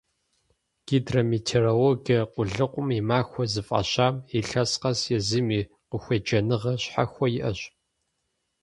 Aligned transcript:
«Гидрометеорологие 0.87 2.21
къулыкъум 2.33 2.87
и 2.99 3.01
махуэ» 3.09 3.45
зыфӀащам 3.53 4.15
илъэс 4.39 4.71
къэс 4.81 5.01
езым 5.17 5.47
и 5.57 5.61
къыхуеджэныгъэ 5.89 6.73
щхьэхуэ 6.81 7.27
иӀэщ. 7.37 7.59